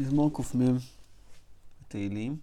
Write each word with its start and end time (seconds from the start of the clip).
מזמור 0.00 0.30
קמ 0.34 0.58
בתהילים, 1.80 2.36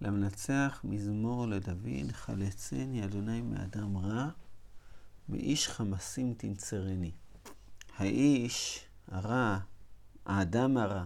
למנצח 0.00 0.80
מזמור 0.84 1.46
לדוד, 1.46 2.12
חלצני 2.12 3.04
אדוני 3.04 3.40
מאדם 3.40 3.96
רע, 3.96 4.28
מאיש 5.28 5.68
חמסים 5.68 6.34
תנצרני. 6.36 7.10
האיש 7.96 8.84
הרע, 9.08 9.58
האדם 10.26 10.76
הרע, 10.76 11.04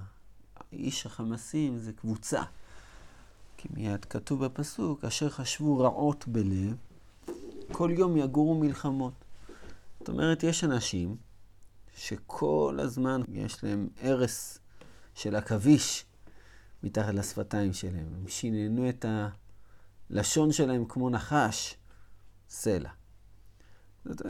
האיש 0.57 1.07
החמסים 1.07 1.79
זה 1.79 1.93
קבוצה. 1.93 2.43
כי 3.57 3.69
מיד 3.75 4.05
כתוב 4.05 4.45
בפסוק, 4.45 5.05
אשר 5.05 5.31
חשבו 5.31 5.79
רעות 5.79 6.29
בלב, 6.29 6.77
כל 7.73 7.91
יום 7.99 8.17
יגורו 8.17 8.55
מלחמות. 8.55 9.25
זאת 9.99 10.09
אומרת, 10.09 10.43
יש 10.43 10.65
אנשים 10.65 11.17
שכל 11.97 12.79
הזמן 12.83 13.21
יש 13.33 13.65
להם 13.65 13.89
הרס 14.03 14.59
של 15.15 15.37
עכביש 15.37 16.05
מתחת 16.83 17.15
לשפתיים 17.15 17.73
שלהם. 17.73 18.07
הם 18.21 18.29
שיננו 18.29 18.89
את 18.89 19.05
הלשון 20.11 20.53
שלהם 20.53 20.85
כמו 20.89 21.11
נחש, 21.11 21.75
סלע. 22.49 22.91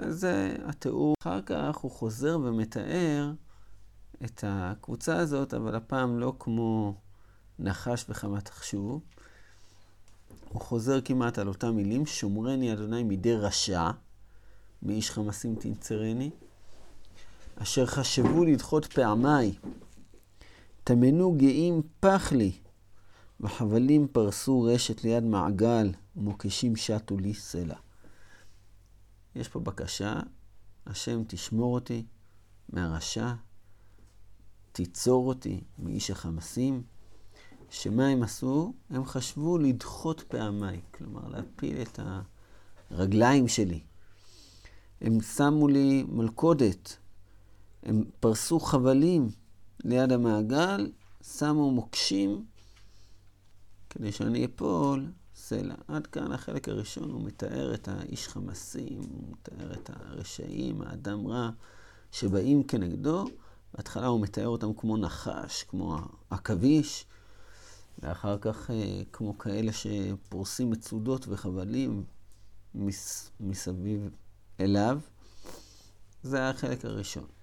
זה 0.08 0.56
התיאור. 0.64 1.14
אחר 1.22 1.42
כך 1.42 1.76
הוא 1.76 1.90
חוזר 1.90 2.38
ומתאר 2.44 3.32
את 4.24 4.44
הקבוצה 4.46 5.16
הזאת, 5.16 5.54
אבל 5.54 5.74
הפעם 5.74 6.18
לא 6.18 6.32
כמו 6.38 6.94
נחש 7.58 8.04
וחמת 8.08 8.44
תחשוב. 8.44 9.02
הוא 10.48 10.60
חוזר 10.60 11.00
כמעט 11.00 11.38
על 11.38 11.48
אותם 11.48 11.76
מילים, 11.76 12.06
שומרני 12.06 12.72
אדוני 12.72 13.02
מידי 13.02 13.36
רשע, 13.36 13.90
מאיש 14.82 15.10
חמסים 15.10 15.54
תנצרני, 15.54 16.30
אשר 17.56 17.86
חשבו 17.86 18.44
לדחות 18.44 18.86
פעמיי, 18.92 19.54
טמנו 20.84 21.34
גאים 21.36 21.82
פח 22.00 22.32
לי, 22.32 22.52
וחבלים 23.40 24.08
פרסו 24.12 24.62
רשת 24.62 25.04
ליד 25.04 25.24
מעגל, 25.24 25.92
ומוקשים 26.16 26.76
שטו 26.76 27.18
לי 27.18 27.34
סלע. 27.34 27.76
יש 29.34 29.48
פה 29.48 29.60
בקשה, 29.60 30.20
השם 30.86 31.22
תשמור 31.26 31.74
אותי 31.74 32.04
מהרשע, 32.68 33.32
תיצור 34.72 35.28
אותי 35.28 35.60
מאיש 35.78 36.10
החמסים. 36.10 36.82
שמה 37.70 38.06
הם 38.06 38.22
עשו? 38.22 38.72
הם 38.90 39.04
חשבו 39.04 39.58
לדחות 39.58 40.20
פעמיי, 40.20 40.80
כלומר 40.94 41.28
להפיל 41.28 41.82
את 41.82 42.00
הרגליים 42.90 43.48
שלי. 43.48 43.80
הם 45.00 45.20
שמו 45.20 45.68
לי 45.68 46.04
מלכודת, 46.08 46.96
הם 47.82 48.04
פרסו 48.20 48.60
חבלים 48.60 49.28
ליד 49.84 50.12
המעגל, 50.12 50.90
שמו 51.22 51.70
מוקשים 51.70 52.44
כדי 53.90 54.12
שאני 54.12 54.44
אפול 54.44 55.06
סלע. 55.34 55.74
עד 55.88 56.06
כאן 56.06 56.32
החלק 56.32 56.68
הראשון, 56.68 57.10
הוא 57.10 57.24
מתאר 57.24 57.74
את 57.74 57.88
האיש 57.88 58.28
חמסים, 58.28 58.98
הוא 58.98 59.24
מתאר 59.32 59.72
את 59.72 59.90
הרשעים, 59.92 60.82
האדם 60.82 61.26
רע, 61.26 61.50
שבאים 62.12 62.62
כנגדו. 62.62 63.24
בהתחלה 63.74 64.06
הוא 64.06 64.20
מתאר 64.20 64.48
אותם 64.48 64.72
כמו 64.76 64.96
נחש, 64.96 65.62
כמו 65.62 65.98
עכביש, 66.30 67.06
ואחר 67.98 68.38
כך 68.38 68.70
כמו 69.12 69.38
כאלה 69.38 69.72
שפורסים 69.72 70.70
מצודות 70.70 71.26
וחבלים 71.28 72.04
מס, 72.74 73.30
מסביב 73.40 74.08
אליו. 74.60 75.00
זה 76.22 76.48
החלק 76.48 76.84
הראשון. 76.84 77.33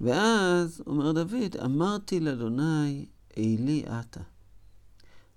ואז 0.00 0.82
אומר 0.86 1.12
דוד, 1.12 1.56
אמרתי 1.64 2.20
לאדוני, 2.20 3.06
אלי 3.38 3.84
אתה. 4.00 4.20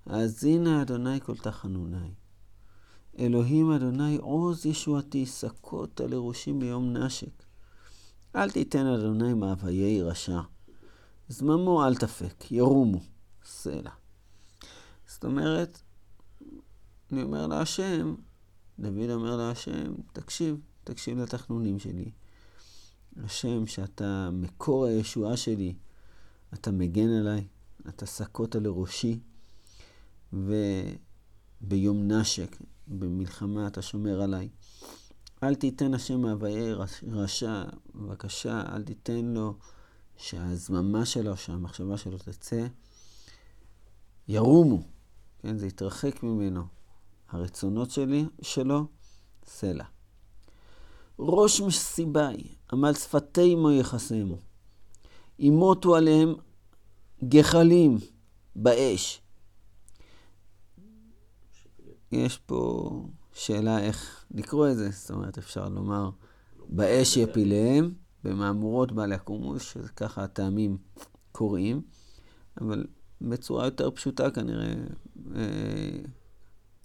האזינה 0.05 0.81
אדוני 0.81 1.21
כל 1.21 1.37
תחנוני. 1.37 2.11
אלוהים 3.19 3.71
אדוני 3.71 4.17
עוז 4.17 4.65
ישועתי, 4.65 5.25
סקות 5.25 6.01
לראשים 6.01 6.59
ביום 6.59 6.97
נשק. 6.97 7.43
אל 8.35 8.51
תיתן 8.51 8.85
אדוני 8.85 9.33
מאוויי 9.33 10.01
רשע. 10.01 10.41
זממו 11.29 11.85
אל 11.85 11.95
תפק, 11.95 12.51
ירומו, 12.51 12.99
סלע. 13.45 13.91
זאת 15.07 15.25
אומרת, 15.25 15.81
אני 17.11 17.23
אומר 17.23 17.47
להשם, 17.47 18.15
דוד 18.79 19.09
אומר 19.09 19.37
להשם, 19.37 19.93
תקשיב, 20.13 20.57
תקשיב 20.83 21.17
לתחנונים 21.17 21.79
שלי. 21.79 22.11
השם, 23.17 23.67
שאתה 23.67 24.29
מקור 24.33 24.85
הישועה 24.85 25.37
שלי, 25.37 25.75
אתה 26.53 26.71
מגן 26.71 27.09
עליי, 27.09 27.47
אתה 27.89 28.05
סקות 28.05 28.55
לראשי, 28.55 29.19
וביום 30.33 32.11
נשק, 32.11 32.57
במלחמה 32.87 33.67
אתה 33.67 33.81
שומר 33.81 34.21
עליי. 34.21 34.49
אל 35.43 35.55
תיתן 35.55 35.93
השם 35.93 36.21
מאוויי 36.21 36.73
רשע, 37.11 37.63
בבקשה, 37.95 38.63
אל 38.75 38.83
תיתן 38.83 39.25
לו 39.25 39.53
שהזממה 40.17 41.05
שלו, 41.05 41.37
שהמחשבה 41.37 41.97
שלו 41.97 42.17
תצא, 42.17 42.67
ירומו, 44.27 44.83
כן, 45.39 45.57
זה 45.57 45.67
יתרחק 45.67 46.23
ממנו. 46.23 46.63
הרצונות 47.29 47.91
שלי, 47.91 48.25
שלו, 48.41 48.85
סלע. 49.45 49.85
ראש 51.19 51.61
מסיבי, 51.61 52.55
עמל 52.73 52.93
שפתי 52.93 53.55
מו 53.55 53.71
יחסמו. 53.71 54.37
ימותו 55.39 55.95
עליהם 55.95 56.35
גחלים 57.23 57.97
באש. 58.55 59.21
יש 62.11 62.37
פה 62.37 62.89
שאלה 63.33 63.79
איך 63.79 64.25
לקרוא 64.31 64.69
את 64.69 64.77
זה, 64.77 64.89
זאת 64.91 65.11
אומרת, 65.11 65.37
אפשר 65.37 65.69
לומר, 65.69 66.09
באש 66.69 67.17
יפיליהם, 67.17 67.93
במהמורות 68.23 68.91
בעלי 68.91 69.15
הקומוש, 69.15 69.77
ככה 69.95 70.23
הטעמים 70.23 70.77
קוראים, 71.31 71.81
אבל 72.61 72.85
בצורה 73.21 73.65
יותר 73.65 73.91
פשוטה 73.91 74.31
כנראה 74.31 74.73
אה, 75.35 75.99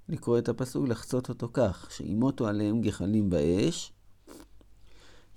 לקרוא 0.08 0.38
את 0.38 0.48
הפסוק, 0.48 0.88
לחצות 0.88 1.28
אותו 1.28 1.48
כך, 1.52 1.86
שימותו 1.90 2.46
עליהם 2.46 2.80
גחלים 2.80 3.30
באש, 3.30 3.93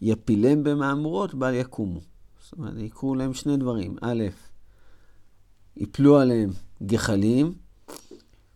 יפילם 0.02 0.64
במהמורות, 0.64 1.34
בל 1.34 1.54
יקומו. 1.54 2.00
זאת 2.44 2.54
אומרת, 2.58 2.74
יקרו 2.78 3.16
להם 3.16 3.34
שני 3.34 3.58
דברים. 3.58 3.96
א', 4.02 4.24
יפלו 5.78 6.18
עליהם 6.18 6.50
גחלים, 6.84 7.54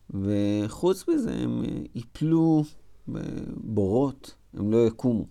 וחוץ 0.10 1.08
מזה 1.08 1.34
הם 1.34 1.64
יפלו 1.96 2.64
בבורות, 3.08 4.36
הם 4.54 4.72
לא 4.72 4.88
יקומו. 4.88 5.26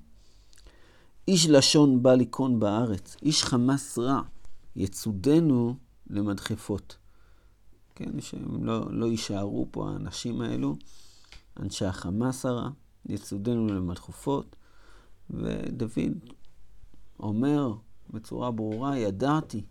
איש 1.29 1.49
לשון 1.49 2.03
בא 2.03 2.15
ליכון 2.15 2.61
בארץ, 2.61 3.17
איש 3.23 3.45
חמס 3.45 3.99
רע, 3.99 4.23
יצודנו 4.77 5.75
למדחפות. 6.11 6.97
כן, 7.95 8.21
שהם 8.21 8.65
לא, 8.65 8.87
לא 8.91 9.07
יישארו 9.07 9.67
פה 9.71 9.91
האנשים 9.91 10.41
האלו, 10.41 10.77
אנשי 11.61 11.85
החמאס 11.85 12.47
הרע, 12.47 12.71
יצודנו 13.07 13.67
למדחפות. 13.67 14.57
ודוד 15.31 16.29
אומר 17.19 17.75
בצורה 18.11 18.51
ברורה, 18.51 18.99
ידעתי 18.99 19.65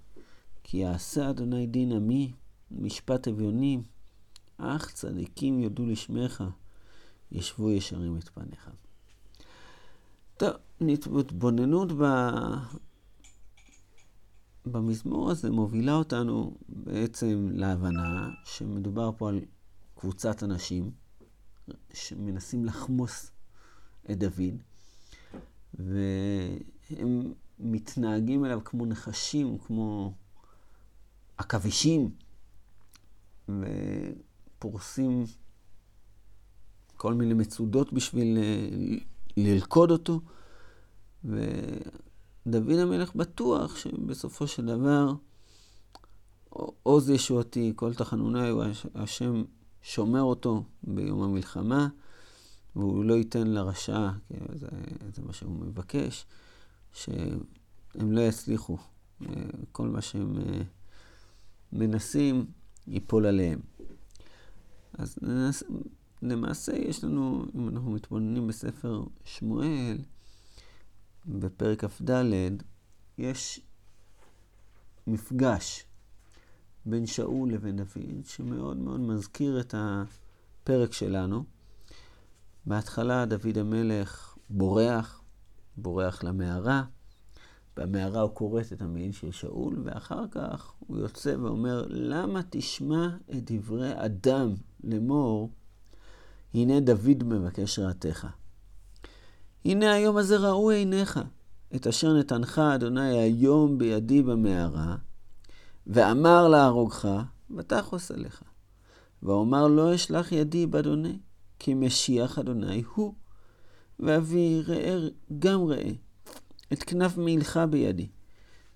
כי 0.63 0.77
יעשה 0.77 1.29
אדוני 1.29 1.67
דין 1.67 1.91
עמי, 1.91 2.33
משפט 2.71 3.27
אביונים, 3.27 3.83
אך 4.57 4.91
צדיקים 4.93 5.59
יודו 5.59 5.85
לשמך, 5.85 6.43
ישבו 7.31 7.71
ישרים 7.71 8.17
את 8.17 8.29
פניך. 8.29 8.69
טוב, 10.37 10.53
התבוננות 11.19 11.91
ב... 11.91 12.03
במזמור 14.65 15.31
הזה 15.31 15.51
מובילה 15.51 15.93
אותנו 15.93 16.57
בעצם 16.69 17.49
להבנה 17.53 18.29
שמדובר 18.43 19.11
פה 19.17 19.29
על 19.29 19.39
קבוצת 19.95 20.43
אנשים 20.43 20.91
שמנסים 21.93 22.65
לחמוס 22.65 23.31
את 24.11 24.19
דוד, 24.19 24.55
והם 25.79 27.33
מתנהגים 27.59 28.45
אליו 28.45 28.59
כמו 28.65 28.85
נחשים, 28.85 29.57
כמו 29.57 30.13
עכבישים, 31.37 32.11
ופורסים 33.49 35.23
כל 36.97 37.13
מיני 37.13 37.33
מצודות 37.33 37.93
בשביל 37.93 38.37
ללכוד 39.37 39.91
אותו. 39.91 40.21
ודוד 41.25 42.79
המלך 42.79 43.15
בטוח 43.15 43.77
שבסופו 43.77 44.47
של 44.47 44.65
דבר, 44.65 45.13
עוז 46.83 47.09
ישועתי, 47.09 47.73
כל 47.75 47.93
תחנוני, 47.93 48.39
השם 48.95 49.43
שומר 49.81 50.21
אותו 50.21 50.63
ביום 50.83 51.21
המלחמה. 51.21 51.87
והוא 52.75 53.05
לא 53.05 53.13
ייתן 53.13 53.47
לרשע, 53.47 54.09
זה, 54.53 54.67
זה 55.13 55.21
מה 55.21 55.33
שהוא 55.33 55.51
מבקש, 55.51 56.25
שהם 56.93 57.41
לא 58.11 58.21
יצליחו. 58.21 58.77
כל 59.71 59.87
מה 59.87 60.01
שהם 60.01 60.35
מנסים, 61.73 62.45
ייפול 62.87 63.25
עליהם. 63.25 63.59
אז. 64.93 65.17
למעשה 66.21 66.75
יש 66.75 67.03
לנו, 67.03 67.45
אם 67.55 67.69
אנחנו 67.69 67.91
מתבוננים 67.91 68.47
בספר 68.47 69.03
שמואל, 69.25 69.97
בפרק 71.25 71.85
כ"ד, 71.85 72.11
יש 73.17 73.61
מפגש 75.07 75.85
בין 76.85 77.05
שאול 77.05 77.51
לבין 77.51 77.77
דוד, 77.77 78.25
שמאוד 78.25 78.77
מאוד 78.77 78.99
מזכיר 78.99 79.59
את 79.59 79.75
הפרק 79.77 80.93
שלנו. 80.93 81.43
בהתחלה 82.69 83.25
דוד 83.25 83.57
המלך 83.57 84.37
בורח, 84.49 85.21
בורח 85.77 86.23
למערה. 86.23 86.83
במערה 87.77 88.21
הוא 88.21 88.31
כורת 88.33 88.73
את 88.73 88.81
המעיל 88.81 89.11
של 89.11 89.31
שאול, 89.31 89.81
ואחר 89.83 90.23
כך 90.31 90.73
הוא 90.79 90.97
יוצא 90.97 91.35
ואומר, 91.41 91.85
למה 91.89 92.41
תשמע 92.49 93.07
את 93.31 93.51
דברי 93.51 94.05
אדם 94.05 94.53
לאמור, 94.83 95.49
הנה 96.53 96.79
דוד 96.79 97.23
מבקש 97.23 97.79
רעתך. 97.79 98.27
הנה 99.65 99.93
היום 99.93 100.17
הזה 100.17 100.37
ראו 100.37 100.69
עיניך, 100.69 101.19
את 101.75 101.87
אשר 101.87 102.13
נתנך 102.13 102.59
אדוני 102.75 103.19
היום 103.19 103.77
בידי 103.77 104.21
במערה, 104.21 104.95
ואמר 105.87 106.47
להרוגך, 106.47 107.07
ותחוס 107.57 108.11
עליך. 108.11 108.43
ואומר 109.23 109.67
לא 109.67 109.95
אשלח 109.95 110.31
ידי 110.31 110.65
באדוני, 110.65 111.19
כי 111.59 111.73
משיח 111.73 112.39
אדוני 112.39 112.83
הוא. 112.95 113.13
ואבי 113.99 114.61
ראה 114.67 114.97
גם 115.39 115.63
ראה, 115.65 115.91
את 116.73 116.83
כנף 116.83 117.17
מעילך 117.17 117.59
בידי. 117.69 118.07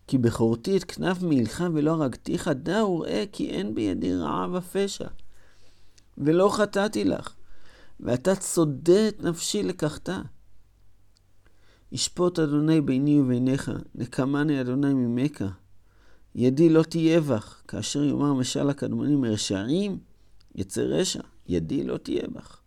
כי 0.08 0.18
בכורתי 0.18 0.78
את 0.78 0.84
כנף 0.84 1.22
מעילך 1.22 1.64
ולא 1.74 1.92
הרגתיך, 1.92 2.48
דע 2.48 2.86
וראה 2.86 3.24
כי 3.32 3.50
אין 3.50 3.76
בידי 3.76 4.16
רעה 4.16 4.48
ופשע. 4.54 5.08
ולא 6.18 6.50
חטאתי 6.50 7.04
לך, 7.04 7.34
ואתה 8.00 8.36
צודה 8.36 9.08
את 9.08 9.24
נפשי 9.24 9.64
לקחת. 9.64 10.10
ישפוט 11.92 12.40
אדוני 12.40 12.82
ביני 12.82 13.20
וביניך, 13.20 13.72
נקמני 13.96 14.62
אדוני 14.62 14.94
ממך. 14.94 15.44
ידי 16.36 16.70
לא 16.70 16.84
תהיה 16.84 17.22
בך, 17.22 17.62
כאשר 17.68 18.04
יאמר 18.04 18.34
משל 18.34 18.70
הקדמונים 18.70 19.26
רשעים, 19.26 19.98
יצא 20.56 20.82
רשע, 20.82 21.22
ידי 21.48 21.84
לא 21.84 21.98
תהיה 21.98 22.28
בך. 22.28 22.63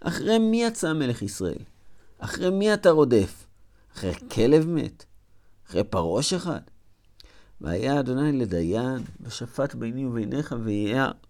אחרי 0.00 0.38
מי 0.38 0.64
יצא 0.64 0.92
מלך 0.92 1.22
ישראל? 1.22 1.62
אחרי 2.18 2.50
מי 2.50 2.74
אתה 2.74 2.90
רודף? 2.90 3.46
אחרי 3.94 4.14
כלב 4.14 4.66
מת? 4.66 5.04
אחרי 5.66 5.84
פרוש 5.84 6.32
אחד? 6.32 6.60
והיה 7.60 8.00
אדוני 8.00 8.32
לדיין, 8.32 9.02
ושפט 9.20 9.74
ביני 9.74 10.06
וביניך, 10.06 10.54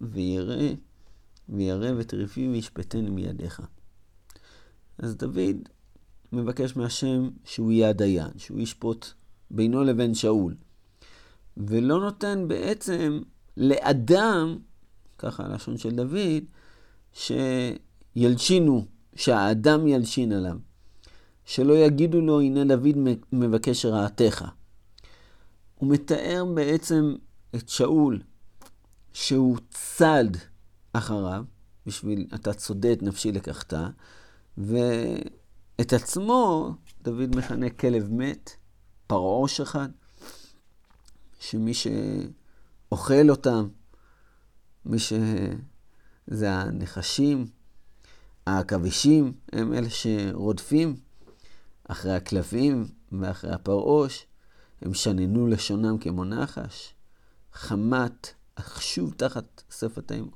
וירא, 0.01 0.55
וירא 1.49 1.91
וטריפי 1.97 2.47
וישפטני 2.47 3.09
מידיך. 3.09 3.61
אז 4.97 5.15
דוד 5.15 5.57
מבקש 6.31 6.75
מהשם 6.75 7.29
שהוא 7.45 7.71
יהיה 7.71 7.89
הדיין, 7.89 8.31
שהוא 8.37 8.59
ישפוט 8.59 9.07
בינו 9.51 9.83
לבין 9.83 10.13
שאול. 10.13 10.55
ולא 11.57 11.99
נותן 11.99 12.47
בעצם 12.47 13.21
לאדם, 13.57 14.57
ככה 15.17 15.45
הלשון 15.45 15.77
של 15.77 15.95
דוד, 15.95 16.43
שילשינו, 18.19 18.85
שהאדם 19.15 19.87
ילשין 19.87 20.31
עליו. 20.31 20.57
שלא 21.45 21.73
יגידו 21.73 22.21
לו, 22.21 22.41
הנה 22.41 22.65
דוד 22.65 22.97
מבקש 23.33 23.85
רעתך. 23.85 24.45
הוא 25.75 25.89
מתאר 25.93 26.45
בעצם 26.55 27.15
את 27.55 27.69
שאול, 27.69 28.21
שהוא 29.13 29.57
צד 29.69 30.25
אחריו, 30.93 31.43
בשביל 31.85 32.27
אתה 32.35 32.53
צודה 32.53 32.93
את 32.93 33.03
נפשי 33.03 33.31
לקחת, 33.31 33.73
ואת 34.57 35.93
עצמו 35.93 36.73
דוד 37.01 37.35
מכנה 37.35 37.69
כלב 37.69 38.11
מת, 38.11 38.51
פרעוש 39.07 39.61
אחד, 39.61 39.89
שמי 41.39 41.71
שאוכל 41.73 43.29
אותם, 43.29 43.67
מי 44.85 44.99
שזה 44.99 46.51
הנחשים, 46.51 47.58
העכבישים, 48.49 49.33
הם 49.51 49.73
אלה 49.73 49.89
שרודפים 49.89 50.95
אחרי 51.83 52.15
הכלבים 52.15 52.87
ואחרי 53.11 53.51
הפרעוש. 53.51 54.25
הם 54.81 54.93
שננו 54.93 55.47
לשונם 55.47 55.97
כמו 55.97 56.25
נחש, 56.25 56.93
חמת, 57.53 58.33
שוב 58.79 59.13
תחת 59.17 59.63
שפתיהם. 59.79 60.27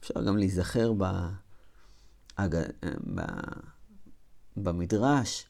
אפשר 0.00 0.22
גם 0.26 0.36
להיזכר 0.36 0.92
ב... 0.98 1.04
ב... 3.14 3.20
במדרש 4.56 5.46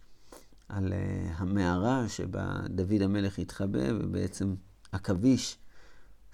על 0.68 0.92
אה, 0.92 1.32
המערה 1.36 2.08
שבה 2.08 2.60
דוד 2.68 3.02
המלך 3.02 3.38
התחבא, 3.38 3.92
ובעצם 4.00 4.54
עכביש 4.92 5.58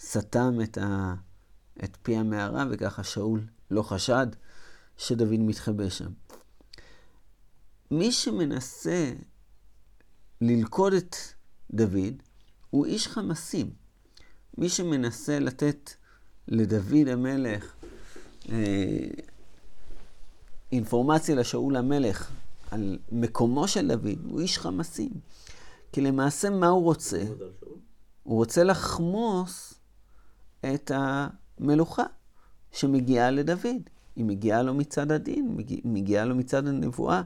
סתם 0.01 0.59
את, 0.63 0.79
ה... 0.79 1.15
את 1.85 1.97
פי 2.03 2.17
המערה, 2.17 2.65
וככה 2.71 3.03
שאול 3.03 3.41
לא 3.71 3.83
חשד 3.83 4.27
שדוד 4.99 5.39
מתחבא 5.39 5.89
שם. 5.89 6.11
מי 7.91 8.13
שמנסה 8.13 9.13
ללכוד 10.41 10.93
את 10.93 11.17
דוד 11.71 12.23
הוא 12.71 12.87
איש 12.87 13.09
חמסים. 13.09 13.71
מי 14.59 14.69
שמנסה 14.69 15.39
לתת 15.39 15.91
לדוד 16.49 17.09
המלך 17.09 17.75
אה, 18.49 19.09
אינפורמציה 20.73 21.35
לשאול 21.35 21.77
המלך 21.77 22.31
על 22.71 22.99
מקומו 23.13 23.69
של 23.69 23.89
דוד, 23.89 24.19
הוא 24.29 24.41
איש 24.41 24.59
חמסים. 24.59 25.11
כי 25.93 26.01
למעשה 26.01 26.51
מה 26.51 26.69
הוא 26.69 26.85
רוצה? 26.85 27.25
הוא 28.23 28.37
רוצה 28.37 28.65
לחמוס 28.65 29.75
את 30.61 30.91
המלוכה 30.95 32.05
שמגיעה 32.73 33.31
לדוד. 33.31 33.91
היא 34.17 34.25
מגיעה 34.25 34.63
לו 34.63 34.75
מצד 34.75 35.13
הדין, 35.13 35.57
מגיעה 35.85 36.25
לו 36.25 36.35
מצד 36.35 36.67
הנבואה. 36.67 37.23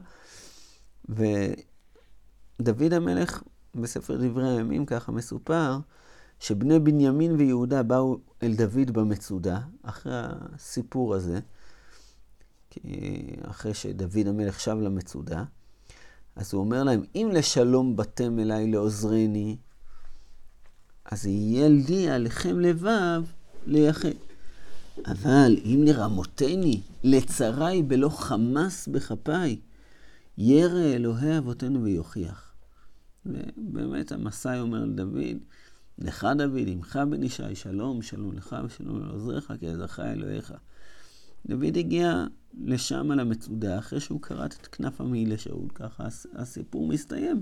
ודוד 1.09 2.93
המלך, 2.93 3.43
בספר 3.75 4.17
דברי 4.17 4.49
הימים 4.49 4.85
ככה 4.85 5.11
מסופר, 5.11 5.77
שבני 6.39 6.79
בנימין 6.79 7.31
ויהודה 7.31 7.83
באו 7.83 8.17
אל 8.43 8.53
דוד 8.55 8.91
במצודה, 8.91 9.59
אחרי 9.83 10.13
הסיפור 10.15 11.15
הזה, 11.15 11.39
אחרי 13.43 13.73
שדוד 13.73 14.27
המלך 14.27 14.59
שב 14.59 14.77
למצודה, 14.81 15.43
אז 16.35 16.53
הוא 16.53 16.59
אומר 16.59 16.83
להם, 16.83 17.03
אם 17.15 17.29
לשלום 17.33 17.95
באתם 17.95 18.39
אליי 18.39 18.71
לעוזרני, 18.71 19.57
אז 21.05 21.25
יהיה 21.25 21.69
לי 21.69 22.09
עליכם 22.09 22.59
לבב 22.59 23.23
לייחד. 23.65 24.09
אבל 25.05 25.57
אם 25.65 25.83
לרמותני, 25.85 26.81
לצרי 27.03 27.83
בלא 27.83 28.09
חמס 28.09 28.87
בכפיי, 28.87 29.59
ירא 30.37 30.79
אלוהי 30.79 31.37
אבותינו 31.37 31.83
ויוכיח. 31.83 32.53
ובאמת 33.25 34.11
המסאי 34.11 34.59
אומר 34.59 34.85
לדוד, 34.85 35.37
לך 35.97 36.27
דוד, 36.37 36.67
עמך 36.67 36.99
בן 37.09 37.23
ישי, 37.23 37.55
שלום, 37.55 38.01
שלום 38.01 38.33
לך 38.33 38.55
ושלום 38.65 39.05
לעוזריך, 39.05 39.53
כי 39.59 39.67
עזרך 39.67 39.99
אלוהיך. 39.99 40.53
דוד 41.45 41.77
הגיע 41.77 42.25
לשם 42.63 43.11
על 43.11 43.19
המצודה, 43.19 43.79
אחרי 43.79 43.99
שהוא 43.99 44.21
כרת 44.21 44.55
את 44.61 44.67
כנף 44.67 45.01
המעיל 45.01 45.33
לשאול, 45.33 45.67
ככה 45.75 46.07
הסיפור 46.33 46.87
מסתיים. 46.87 47.41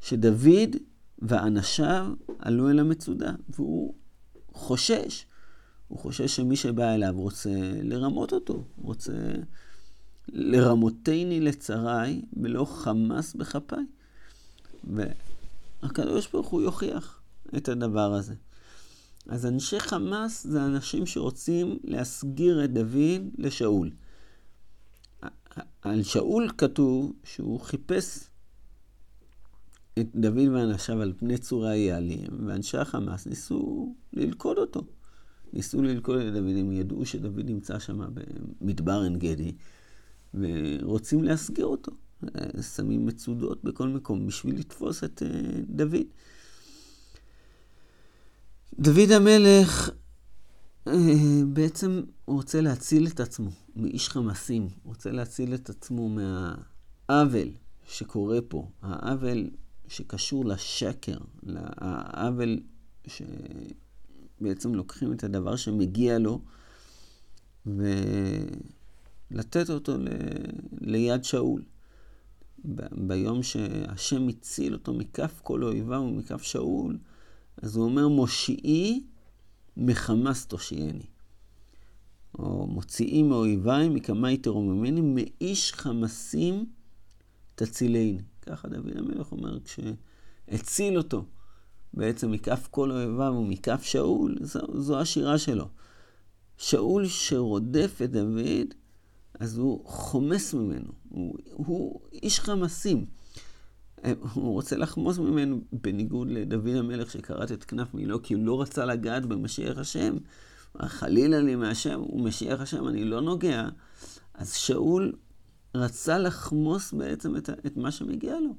שדוד 0.00 0.76
ואנשיו 1.18 2.06
עלו 2.38 2.70
אל 2.70 2.78
המצודה, 2.78 3.32
והוא 3.48 3.94
חושש. 4.52 5.26
הוא 5.92 5.98
חושש 5.98 6.36
שמי 6.36 6.56
שבא 6.56 6.94
אליו 6.94 7.14
רוצה 7.16 7.50
לרמות 7.82 8.32
אותו, 8.32 8.64
רוצה 8.82 9.12
לרמותני 10.28 11.40
לצרי 11.40 12.22
ולא 12.32 12.64
חמס 12.64 13.34
בכפיי. 13.34 13.84
והקדוש 14.84 16.28
ברוך 16.32 16.48
הוא 16.48 16.62
יוכיח 16.62 17.20
את 17.56 17.68
הדבר 17.68 18.14
הזה. 18.14 18.34
אז 19.28 19.46
אנשי 19.46 19.80
חמאס 19.80 20.46
זה 20.46 20.64
אנשים 20.64 21.06
שרוצים 21.06 21.78
להסגיר 21.84 22.64
את 22.64 22.72
דוד 22.72 23.22
לשאול. 23.38 23.90
על 25.82 26.02
שאול 26.02 26.50
כתוב 26.58 27.12
שהוא 27.24 27.60
חיפש 27.60 28.28
את 29.98 30.06
דוד 30.14 30.48
ואנשיו 30.52 31.02
על 31.02 31.12
פני 31.18 31.38
צורי 31.38 31.70
היעלים, 31.70 32.28
ואנשי 32.46 32.78
החמאס 32.78 33.26
ניסו 33.26 33.94
ללכוד 34.12 34.58
אותו. 34.58 34.84
ניסו 35.52 35.82
ללכוד 35.82 36.20
את 36.20 36.32
דוד, 36.32 36.56
הם 36.56 36.72
ידעו 36.72 37.06
שדוד 37.06 37.46
נמצא 37.46 37.78
שם 37.78 38.00
במדבר 38.60 39.00
עין 39.00 39.18
גדי, 39.18 39.52
ורוצים 40.34 41.24
להסגיר 41.24 41.66
אותו. 41.66 41.92
שמים 42.76 43.06
מצודות 43.06 43.64
בכל 43.64 43.88
מקום 43.88 44.26
בשביל 44.26 44.58
לתפוס 44.58 45.04
את 45.04 45.22
אה, 45.22 45.28
דוד. 45.68 46.06
דוד 48.78 49.10
המלך 49.10 49.90
אה, 50.86 50.92
בעצם 51.46 52.02
רוצה 52.26 52.60
להציל 52.60 53.06
את 53.06 53.20
עצמו 53.20 53.50
מאיש 53.76 54.08
חמסים, 54.08 54.68
רוצה 54.84 55.10
להציל 55.10 55.54
את 55.54 55.70
עצמו 55.70 56.08
מהעוול 57.08 57.48
שקורה 57.88 58.38
פה, 58.48 58.68
העוול 58.82 59.50
שקשור 59.88 60.44
לשקר, 60.44 61.18
העוול 61.78 62.60
שבעצם 64.42 64.74
לוקחים 64.74 65.12
את 65.12 65.24
הדבר 65.24 65.56
שמגיע 65.56 66.18
לו 66.18 66.40
ולתת 67.66 68.50
אותו 69.70 69.98
ל... 69.98 70.08
ליד 70.80 71.24
שאול. 71.24 71.62
ב... 72.64 72.82
ביום 73.06 73.42
שהשם 73.42 74.28
הציל 74.28 74.72
אותו 74.72 74.92
מכף 74.92 75.40
כל 75.42 75.64
אויביו 75.64 76.00
ומכף 76.00 76.42
שאול, 76.42 76.98
אז 77.62 77.76
הוא 77.76 77.84
אומר, 77.84 78.08
מושיעי 78.08 79.02
מחמס 79.76 80.46
תושייני. 80.46 81.06
או 82.38 82.66
מוציאי 82.66 83.22
מאויביי, 83.22 83.88
מקמאי 83.88 84.36
תרוממני, 84.36 85.00
מאיש 85.00 85.72
חמסים 85.72 86.66
תצילני. 87.54 88.18
ככה 88.42 88.68
דוד 88.68 88.96
המלך 88.96 89.32
אומר, 89.32 89.58
כשהציל 89.60 90.98
אותו 90.98 91.24
בעצם 91.94 92.30
מכף 92.30 92.68
כל 92.70 92.90
אויביו 92.90 93.34
ומכף 93.38 93.82
שאול, 93.82 94.36
זו, 94.40 94.60
זו 94.74 95.00
השירה 95.00 95.38
שלו. 95.38 95.68
שאול 96.56 97.06
שרודף 97.06 98.00
את 98.04 98.10
דוד, 98.10 98.74
אז 99.40 99.58
הוא 99.58 99.84
חומס 99.84 100.54
ממנו, 100.54 100.92
הוא, 101.08 101.38
הוא 101.52 102.00
איש 102.12 102.40
חמסים. 102.40 103.06
הוא 104.34 104.52
רוצה 104.52 104.76
לחמוס 104.76 105.18
ממנו, 105.18 105.60
בניגוד 105.72 106.28
לדוד 106.30 106.76
המלך 106.76 107.10
שכרת 107.10 107.52
את 107.52 107.64
כנף 107.64 107.94
מילו, 107.94 108.22
כי 108.22 108.34
הוא 108.34 108.44
לא 108.44 108.62
רצה 108.62 108.84
לגעת 108.84 109.26
במשיח 109.26 109.78
השם. 109.78 110.16
חלילה 110.82 111.40
לי 111.40 111.56
מהשם, 111.56 112.00
הוא 112.00 112.24
משיח 112.24 112.60
השם, 112.60 112.88
אני 112.88 113.04
לא 113.04 113.20
נוגע. 113.20 113.68
אז 114.34 114.54
שאול 114.54 115.12
רצה 115.74 116.18
לחמוס 116.18 116.92
בעצם 116.92 117.36
את, 117.36 117.50
את 117.66 117.76
מה 117.76 117.90
שמגיע 117.90 118.40
לו, 118.40 118.54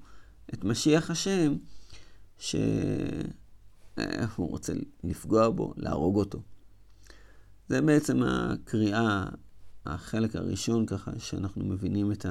את 0.54 0.64
משיח 0.64 1.12
השם, 1.12 1.56
שהוא 2.38 3.28
רוצה 4.36 4.74
לפגוע 5.04 5.50
בו, 5.50 5.74
להרוג 5.78 6.16
אותו. 6.16 6.42
זה 7.70 7.82
בעצם 7.82 8.24
הקריאה, 8.24 9.26
החלק 9.86 10.36
הראשון 10.36 10.86
ככה, 10.86 11.12
שאנחנו 11.20 11.66
מבינים 11.66 12.12
את 12.12 12.26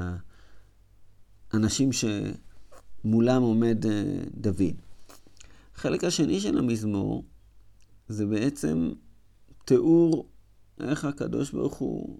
האנשים 1.53 1.91
שמולם 1.93 3.43
עומד 3.43 3.87
אה, 3.87 4.21
דוד. 4.35 4.75
החלק 5.75 6.05
השני 6.05 6.41
של 6.41 6.59
המזמור 6.59 7.25
זה 8.09 8.27
בעצם 8.27 8.93
תיאור 9.65 10.29
איך 10.81 11.05
הקדוש 11.05 11.51
ברוך 11.51 11.75
הוא 11.75 12.19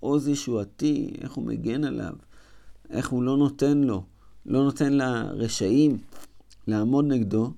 עוז 0.00 0.28
ישועתי, 0.28 1.12
איך 1.20 1.32
הוא 1.32 1.46
מגן 1.46 1.84
עליו, 1.84 2.14
איך 2.90 3.08
הוא 3.08 3.22
לא 3.22 3.36
נותן 3.36 3.78
לו, 3.78 4.04
לא 4.46 4.64
נותן 4.64 4.92
לרשעים 4.92 5.98
לעמוד 6.70 7.04
נגדו, 7.04 7.52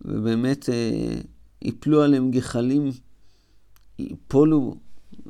ובאמת 0.00 0.68
אה, 0.68 1.20
יפלו 1.62 2.02
עליהם 2.02 2.30
גחלים, 2.30 2.90
יפולו, 3.98 4.76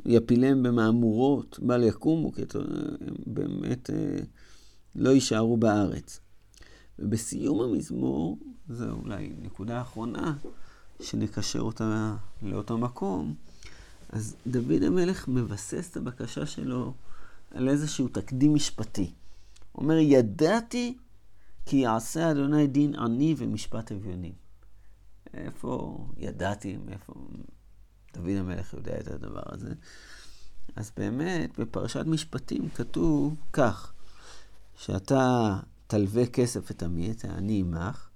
יפילם 0.05 0.63
במהמורות, 0.63 1.59
בל 1.61 1.83
יקומו, 1.83 2.31
כי 2.31 2.41
הם 2.55 3.13
באמת 3.25 3.89
אה, 3.89 4.19
לא 4.95 5.09
יישארו 5.09 5.57
בארץ. 5.57 6.19
ובסיום 6.99 7.61
המזמור, 7.61 8.37
זו 8.69 8.89
אולי 9.03 9.33
נקודה 9.41 9.81
אחרונה, 9.81 10.35
שנקשר 11.01 11.59
אותה 11.59 12.15
לאותו 12.41 12.77
מקום, 12.77 13.33
אז 14.09 14.35
דוד 14.47 14.83
המלך 14.83 15.27
מבסס 15.27 15.91
את 15.91 15.97
הבקשה 15.97 16.45
שלו 16.45 16.93
על 17.51 17.69
איזשהו 17.69 18.07
תקדים 18.07 18.55
משפטי. 18.55 19.11
הוא 19.71 19.83
אומר, 19.83 19.97
ידעתי 19.97 20.97
כי 21.67 21.75
יעשה 21.75 22.31
אדוני 22.31 22.67
דין 22.67 22.95
עני 22.95 23.35
ומשפט 23.37 23.91
אביונים. 23.91 24.33
איפה 25.33 25.97
ידעתי, 26.17 26.77
מאיפה 26.77 27.13
דוד 28.13 28.29
המלך 28.29 28.73
יודע 28.73 28.99
את 28.99 29.07
הדבר 29.07 29.43
הזה? 29.45 29.73
אז 30.75 30.91
באמת, 30.97 31.59
בפרשת 31.59 32.05
משפטים 32.05 32.69
כתוב 32.69 33.35
כך, 33.53 33.93
שאתה 34.75 35.59
תלווה 35.87 36.25
כסף 36.25 36.71
את 36.71 36.83
עמי, 36.83 37.11
את 37.11 37.25
העני 37.25 37.59
עמך, 37.59 38.09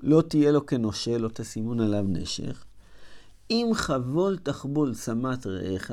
לא 0.00 0.22
תהיה 0.22 0.52
לו 0.52 0.66
כנושה, 0.66 1.18
לא 1.18 1.28
תשימון 1.34 1.80
עליו 1.80 2.04
נשך, 2.08 2.64
אם 3.50 3.70
חבול 3.74 4.38
תחבול 4.38 4.94
צמת 4.94 5.46
רעך, 5.46 5.90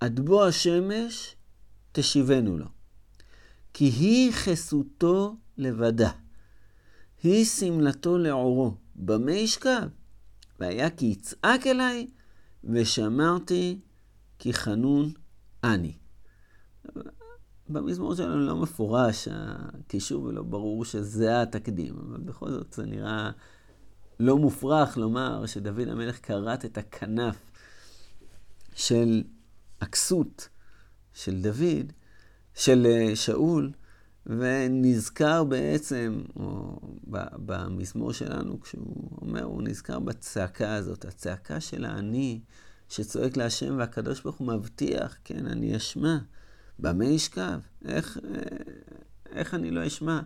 עד 0.00 0.20
בוא 0.20 0.46
השמש 0.46 1.36
תשיבנו 1.92 2.58
לו. 2.58 2.77
כי 3.72 3.84
היא 3.84 4.32
חסותו 4.32 5.36
לבדה, 5.56 6.10
היא 7.22 7.44
שמלתו 7.44 8.18
לעורו, 8.18 8.74
במה 8.94 9.32
ישכב? 9.32 9.88
והיה 10.60 10.90
כי 10.90 11.06
יצעק 11.06 11.66
אליי, 11.66 12.06
ושמרתי 12.64 13.80
כי 14.38 14.52
חנון 14.52 15.12
אני. 15.64 15.96
במזמור 17.68 18.14
שלנו 18.14 18.46
לא 18.46 18.56
מפורש 18.56 19.28
הקישור 19.30 20.22
ולא 20.22 20.42
ברור 20.42 20.84
שזה 20.84 21.42
התקדים, 21.42 21.98
אבל 21.98 22.20
בכל 22.20 22.50
זאת 22.50 22.72
זה 22.72 22.86
נראה 22.86 23.30
לא 24.20 24.38
מופרך 24.38 24.96
לומר 24.96 25.46
שדוד 25.46 25.88
המלך 25.88 26.26
כרת 26.26 26.64
את 26.64 26.78
הכנף 26.78 27.36
של 28.74 29.22
הכסות 29.80 30.48
של 31.12 31.42
דוד, 31.42 31.92
של 32.58 32.86
אה, 32.86 33.16
שאול, 33.16 33.72
ונזכר 34.26 35.44
בעצם, 35.44 36.20
או 36.36 36.80
במזמור 37.36 38.12
שלנו, 38.12 38.60
כשהוא 38.60 39.18
אומר, 39.22 39.42
הוא 39.42 39.62
נזכר 39.62 39.98
בצעקה 39.98 40.74
הזאת, 40.74 41.04
הצעקה 41.04 41.60
של 41.60 41.84
האני 41.84 42.40
שצועק 42.88 43.36
להשם 43.36 43.76
והקדוש 43.78 44.20
ברוך 44.20 44.36
הוא 44.36 44.46
מבטיח, 44.46 45.16
כן, 45.24 45.46
אני 45.46 45.76
אשמע. 45.76 46.18
במה 46.78 47.04
ישכב? 47.04 47.60
איך, 47.84 48.18
אה, 48.24 48.40
איך 49.30 49.54
אני 49.54 49.70
לא 49.70 49.86
אשמע 49.86 50.20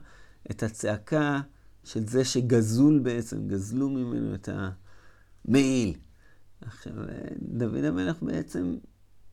את 0.50 0.62
הצעקה 0.62 1.40
של 1.84 2.06
זה 2.06 2.24
שגזול 2.24 2.98
בעצם, 2.98 3.48
גזלו 3.48 3.88
ממנו 3.88 4.34
את 4.34 4.48
המעיל. 5.48 5.94
עכשיו, 6.60 6.92
דוד 7.42 7.84
המלך 7.84 8.22
בעצם 8.22 8.76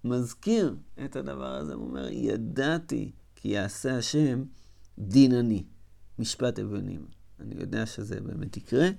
מזכיר 0.04 0.76
את 1.06 1.16
הדבר 1.16 1.56
הזה, 1.56 1.74
הוא 1.74 1.88
אומר, 1.88 2.08
ידעתי 2.12 3.12
כי 3.36 3.48
יעשה 3.48 3.98
השם 3.98 4.44
דין 5.00 5.34
אני, 5.34 5.64
משפט 6.20 6.60
אבנים. 6.60 7.06
אני 7.40 7.56
יודע 7.56 7.86
שזה 7.86 8.22
באמת 8.22 8.58
יקרה, 8.58 8.90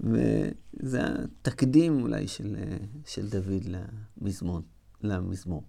וזה 0.00 1.00
התקדים 1.02 2.02
אולי 2.02 2.28
של, 2.28 2.56
של 3.06 3.28
דוד 3.28 3.64
למזמור. 3.64 4.60
למזמור. 5.02 5.64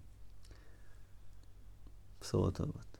בשורות 2.20 2.54
טובות. 2.54 2.91